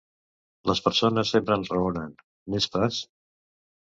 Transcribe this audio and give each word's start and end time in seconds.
Les 0.69 0.79
persones 0.85 1.33
sempre 1.35 1.57
enraonen, 1.59 2.17
n'est-ce 2.55 2.73
pas? 2.79 2.91